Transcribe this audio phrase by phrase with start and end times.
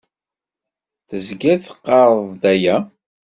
[1.07, 2.77] Tezgiḍ teqqareḍ-d aya.